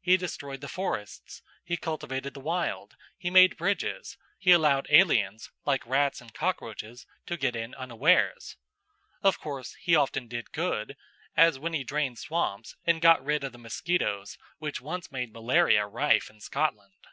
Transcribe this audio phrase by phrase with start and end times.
[0.00, 5.86] He destroyed the forests, he cultivated the wild, he made bridges, he allowed aliens, like
[5.86, 8.56] rats and cockroaches, to get in unawares.
[9.22, 10.96] Of course, he often did good,
[11.36, 15.86] as when he drained swamps and got rid of the mosquitoes which once made malaria
[15.86, 17.06] rife in Scotland.